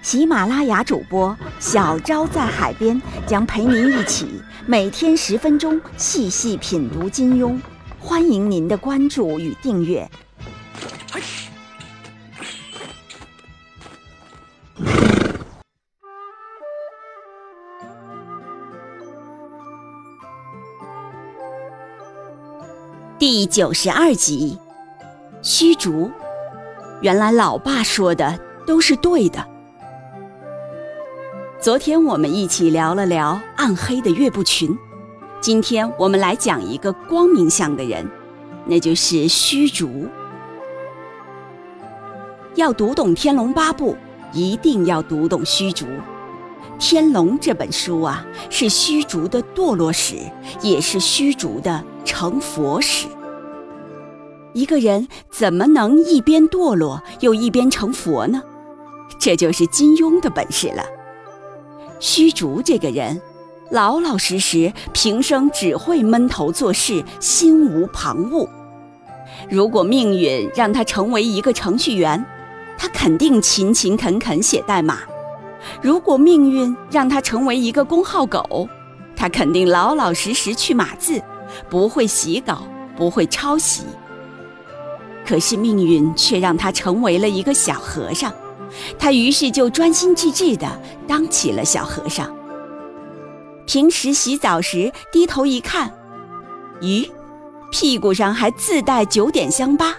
[0.00, 7.58] 喜马拉雅主播小昭在海边将陪您一起每天十分钟细细品读金庸，
[7.98, 10.08] 欢迎您的关注与订阅。
[23.18, 24.56] 第九十二集，
[25.42, 26.10] 虚竹。
[27.02, 29.57] 原来老爸说的都是对的。
[31.60, 34.78] 昨天我们一起聊了聊暗黑的岳不群，
[35.40, 38.08] 今天我们来讲一个光明相的人，
[38.64, 40.06] 那就是虚竹。
[42.54, 43.94] 要读懂《天龙八部》，
[44.32, 45.84] 一定要读懂虚竹。
[46.78, 50.14] 《天龙》这本书啊，是虚竹的堕落史，
[50.62, 51.84] 也是虚竹的。
[52.04, 53.06] 成佛史，
[54.54, 58.40] 一个人怎么能一边堕落又一边成佛呢？
[59.18, 60.82] 这就是金庸的本事了。
[62.00, 63.20] 虚竹这个人，
[63.70, 68.48] 老老实实，平生只会闷头做事，心无旁骛。
[69.50, 72.24] 如果命运让他成为一个程序员，
[72.76, 74.96] 他肯定勤勤恳恳写代码；
[75.82, 78.68] 如果命运让他成为一个工号狗，
[79.16, 81.20] 他肯定老老实实去码字。
[81.70, 82.62] 不会洗稿，
[82.94, 83.82] 不会抄袭。
[85.26, 88.30] 可是命运却让他成为了一个小和尚，
[88.98, 90.66] 他于是就专心致志地
[91.06, 92.34] 当起了小和尚。
[93.66, 95.92] 平时洗澡时低头一看，
[96.80, 97.10] 咦，
[97.70, 99.94] 屁股上还自带九点香疤，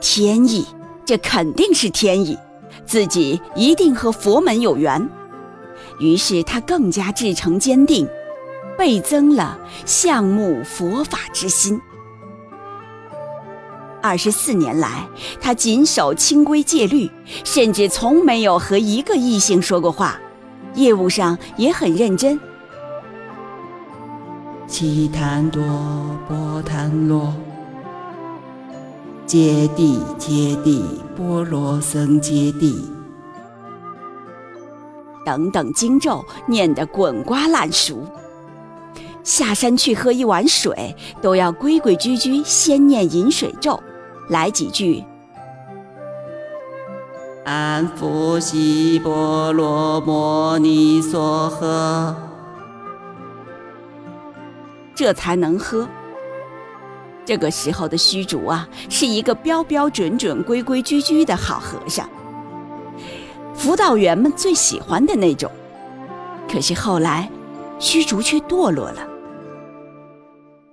[0.00, 0.66] 天意，
[1.04, 2.38] 这肯定是天意，
[2.84, 5.08] 自己一定和佛门有缘。
[5.98, 8.08] 于是他更加志诚坚定。
[8.78, 11.80] 倍增了向慕佛法之心。
[14.06, 15.04] 二十四年来，
[15.40, 17.10] 他谨守清规戒律，
[17.42, 20.16] 甚至从没有和一个异性说过话，
[20.76, 22.38] 业务上也很认真。
[24.68, 25.60] 七檀多
[26.28, 27.34] 波檀罗，
[29.26, 30.84] 揭谛揭谛
[31.16, 32.76] 波罗僧揭谛，
[35.24, 38.06] 等等经咒念得滚瓜烂熟。
[39.24, 43.82] 下山去喝一碗水，都要规规矩矩先念饮水咒，
[44.28, 45.04] 来几句：
[47.44, 52.14] 安佛西波罗摩尼娑诃，
[54.94, 55.86] 这才能喝。
[57.24, 62.08] 这个时候的虚竹啊，是一个标标准准、规规矩矩的好和尚，
[63.54, 65.50] 辅导员们最喜欢的那种。
[66.50, 67.30] 可是后来，
[67.78, 69.15] 虚竹却堕落了。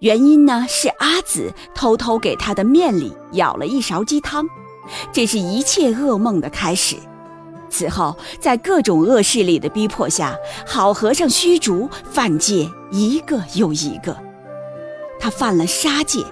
[0.00, 4.46] 原因呢是阿紫偷偷给他的面里舀了一勺鸡汤，
[5.12, 6.96] 这是一切噩梦的开始。
[7.68, 14.16] 此后，在各种恶势力的逼迫下，好和尚虚竹犯戒一个又一个。
[15.18, 16.24] 他犯了杀戒、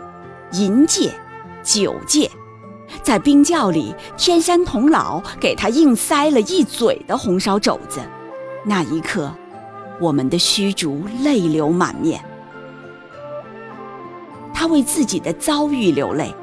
[0.53, 1.13] 淫戒、
[1.65, 2.31] 酒戒，
[3.03, 8.01] 在冰窖里，天山童姥给他硬塞了一嘴的红烧肘子。
[8.65, 9.35] 那一刻，
[10.01, 12.25] 我们的虚竹泪流满面。
[14.67, 16.35] 为自己的遭遇流泪，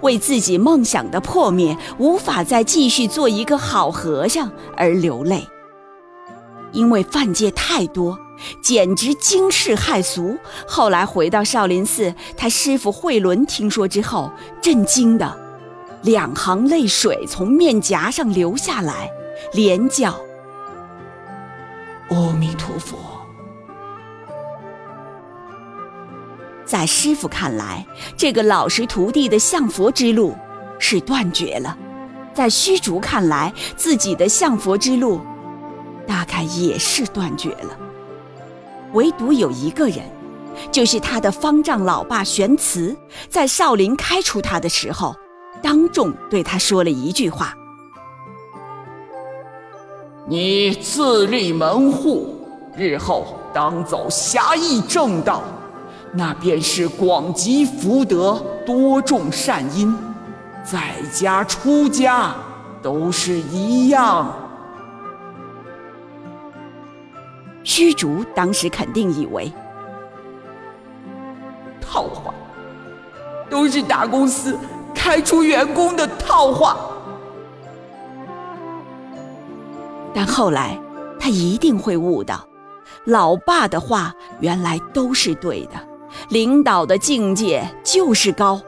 [0.00, 5.46] 为自己梦想的破灭，无法再继续做一个好和尚而流泪。
[6.72, 8.18] 因为犯戒太多，
[8.60, 10.36] 简直惊世骇俗。
[10.66, 14.30] 后来回到少林寺，他师傅慧伦听说之后，
[14.60, 15.34] 震惊的
[16.02, 19.10] 两行泪水从面颊上流下来，
[19.54, 20.14] 连叫
[22.10, 22.96] ：“阿弥陀佛。”
[26.68, 30.36] 在师傅看来，这个老实徒弟的向佛之路
[30.78, 31.74] 是断绝了；
[32.34, 35.18] 在虚竹看来，自己的向佛之路
[36.06, 37.74] 大概也是断绝了。
[38.92, 40.00] 唯独有一个人，
[40.70, 42.94] 就是他的方丈老爸玄慈，
[43.30, 45.16] 在少林开除他的时候，
[45.62, 47.54] 当众对他说了一句话
[50.28, 55.42] ：“你自立门户，日后当走侠义正道。”
[56.12, 59.96] 那便是广积福德，多种善因，
[60.64, 62.34] 在家出家
[62.82, 64.34] 都是一样。
[67.62, 69.52] 虚竹当时肯定以为
[71.80, 72.32] 套话，
[73.50, 74.58] 都是大公司
[74.94, 76.76] 开除员工的套话。
[80.14, 80.80] 但后来
[81.20, 82.42] 他一定会悟到，
[83.04, 85.72] 老爸的话原来都是对的，
[86.28, 88.60] 领导的境界就是高。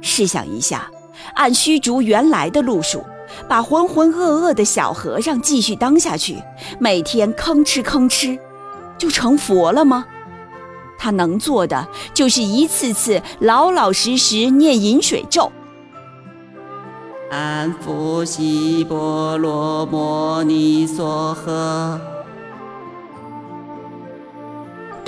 [0.00, 0.90] 试想一下，
[1.34, 3.04] 按虚竹原来的路数，
[3.48, 6.42] 把浑浑噩噩的小和尚继续当下去，
[6.78, 8.38] 每天吭哧吭哧，
[8.98, 10.04] 就成佛了吗？
[10.98, 15.50] 他能做的就是一次次老老实实念饮水咒。
[17.30, 21.98] 安伏羲波罗摩尼娑诃，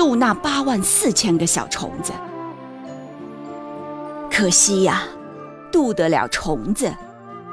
[0.04, 2.12] 渡那八万四千个小虫子。
[4.30, 5.04] 可惜呀，
[5.72, 6.92] 渡得了虫子，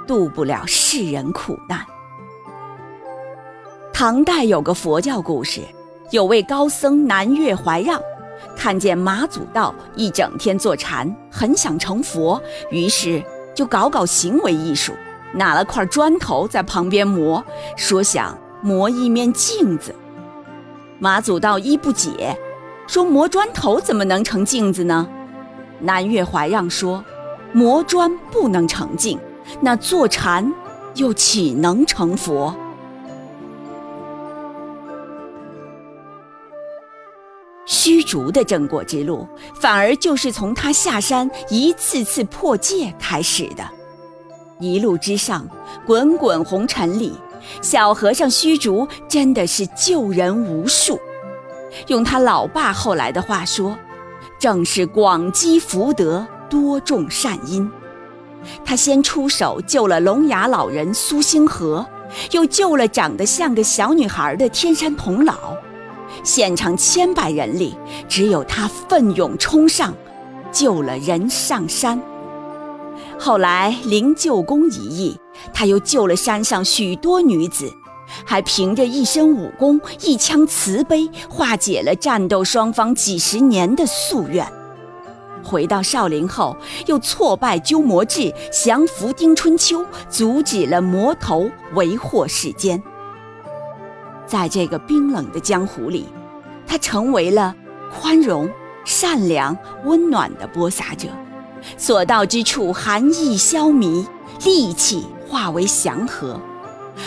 [0.06, 1.80] 渡不了世人苦难。
[3.94, 5.62] 唐代有个佛教故事，
[6.10, 7.98] 有位高僧南岳怀让，
[8.58, 13.24] 看见马祖道一整天坐禅，很想成佛，于是
[13.56, 14.92] 就搞搞行为艺术，
[15.34, 17.42] 拿了块砖头在旁边磨，
[17.78, 19.96] 说想磨一面镜子。
[21.04, 22.38] 马祖道一不解，
[22.86, 25.10] 说磨砖头怎么能成镜子呢？
[25.80, 27.04] 南岳怀让说
[27.54, 29.18] ：“磨砖不能成镜，
[29.62, 30.54] 那坐禅
[30.94, 32.56] 又岂能成佛？”
[37.66, 39.28] 虚竹的正果之路，
[39.60, 43.68] 反而就是从他下山一次次破戒开始的。
[44.60, 45.48] 一路之上，
[45.84, 47.18] 滚滚红尘里，
[47.62, 51.00] 小和尚虚竹真的是救人无数。
[51.88, 53.78] 用他老爸后来的话说。
[54.40, 57.70] 正是广积福德，多种善因。
[58.66, 61.86] 他先出手救了聋哑老人苏星河，
[62.32, 65.36] 又救了长得像个小女孩的天山童姥。
[66.24, 67.78] 现场千百人里，
[68.10, 69.94] 只有他奋勇冲上，
[70.52, 72.02] 救了人上山。
[73.20, 75.20] 后来灵鹫宫一役，
[75.54, 77.72] 他又救了山上许多女子。
[78.26, 84.46] 还凭着一身武功、一腔慈悲，化解了战斗双方几十年的夙愿。
[85.42, 86.56] 回到少林后，
[86.88, 92.84] 又挫败鸠摩智，降服丁春秋，阻止了魔头为祸世间。
[94.28, 96.06] 在这个冰冷的江湖里，
[96.68, 97.56] 他成为了
[97.98, 98.50] 宽容、
[98.84, 101.08] 善良、温暖的播撒者，
[101.78, 104.06] 所到之处寒意消弭，
[104.38, 106.38] 戾气化为祥和。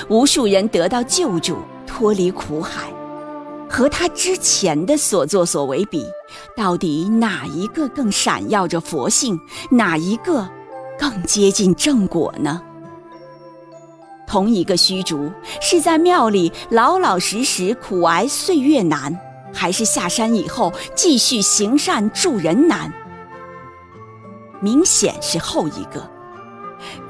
[0.09, 2.91] 无数人得到救助，脱离苦海。
[3.69, 6.07] 和他之前的所作所为比，
[6.57, 9.39] 到底哪一个更闪耀着佛性？
[9.71, 10.49] 哪一个
[10.99, 12.63] 更接近正果呢？
[14.27, 15.31] 同一个虚竹，
[15.61, 19.15] 是在庙里老老实实苦挨岁月难，
[19.53, 22.91] 还是下山以后继续行善助人难？
[24.61, 26.14] 明显是后一个。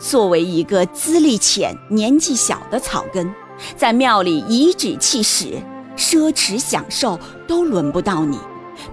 [0.05, 3.35] 作为一个资历浅、年纪小的草根，
[3.75, 5.55] 在庙里颐指气使、
[5.97, 7.19] 奢侈享受
[7.49, 8.39] 都轮不到你。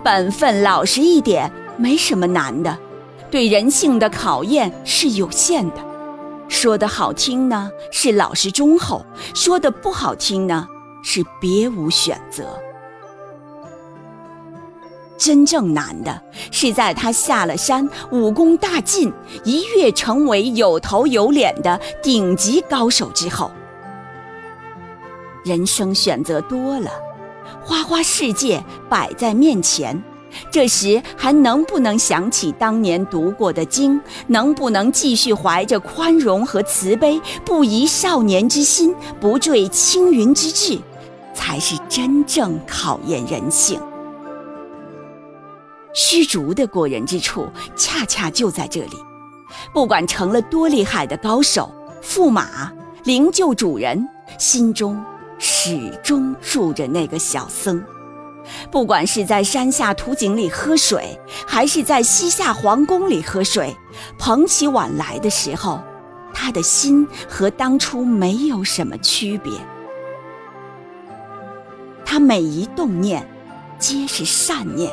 [0.02, 2.78] 本分老实一点，没什么难的。
[3.30, 5.76] 对人性的考验是有限的。
[6.48, 10.66] 说的好听呢，是老实忠厚；说的不好听呢，
[11.04, 12.58] 是别无选择。
[15.22, 19.14] 真正难的是，在他下了山，武功大进，
[19.44, 23.52] 一跃成为有头有脸的顶级高手之后。
[25.46, 26.90] 人生选择多了，
[27.64, 30.02] 花花世界摆在面前，
[30.50, 34.02] 这时还能不能想起当年读过的经？
[34.26, 40.80] 能不能继续怀着宽容和慈悲，不移少年之心，不坠青云之志，
[41.36, 43.80] 才是真正考验人性。
[45.94, 48.98] 虚竹的过人之处，恰恰就在这里。
[49.74, 51.70] 不管成了多厉害的高手、
[52.02, 52.72] 驸马、
[53.04, 54.08] 灵鹫主人，
[54.38, 55.04] 心中
[55.38, 57.84] 始终住着那个小僧。
[58.72, 63.76] 不管是在山下土井里喝水，还是在西夏皇宫里喝水，
[64.18, 65.80] 捧起碗来的时候，
[66.34, 69.52] 他的心和当初没有什么区别。
[72.06, 73.30] 他每一动念，
[73.78, 74.92] 皆是善念。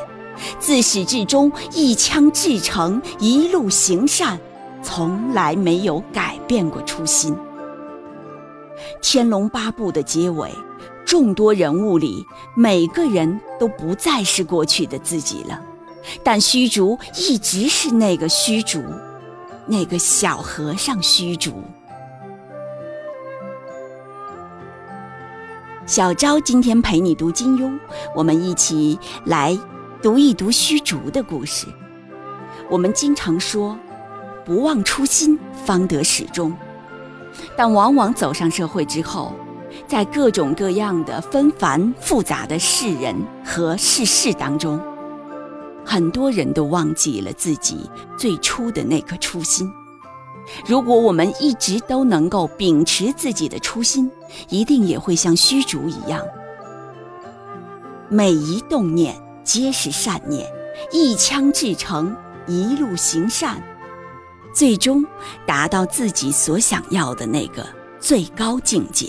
[0.59, 4.39] 自始至终一腔至诚，一路行善，
[4.81, 7.33] 从来没有改变过初心。
[9.01, 10.51] 《天龙八部》的结尾，
[11.05, 15.59] 众多人物里，每个人都不再是过去的自己了，
[16.23, 18.81] 但虚竹一直是那个虚竹，
[19.65, 21.51] 那个小和尚虚竹。
[25.85, 27.77] 小昭今天陪你读金庸，
[28.15, 29.57] 我们一起来
[30.01, 31.67] 读一读虚竹的故事。
[32.69, 33.77] 我们经常说，
[34.45, 36.55] 不忘初心，方得始终。
[37.57, 39.33] 但往往走上社会之后，
[39.87, 43.13] 在各种各样的纷繁复杂的世人
[43.43, 44.79] 和世事当中，
[45.83, 49.69] 很多人都忘记了自己最初的那颗初心。
[50.65, 54.09] 如果我们一直都能够秉持自己的初心，
[54.47, 56.21] 一定也会像虚竹一样，
[58.07, 59.13] 每一动念
[59.51, 60.47] 皆是善念，
[60.91, 62.15] 一腔至诚，
[62.45, 63.59] 一路行善，
[64.53, 65.03] 最终
[65.47, 67.65] 达到自己所想要的那个
[67.99, 69.07] 最高境界。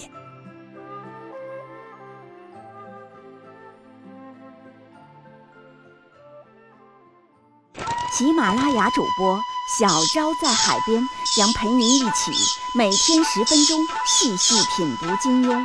[8.10, 9.38] 喜马拉雅主播
[9.78, 11.06] 小昭在海边
[11.36, 12.32] 将陪您一起
[12.74, 15.62] 每天十分钟细细品读金庸，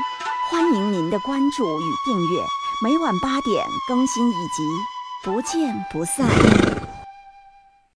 [0.52, 2.42] 欢迎您的关注与订阅，
[2.82, 4.64] 每晚八点更新一集，
[5.24, 6.28] 不见不散。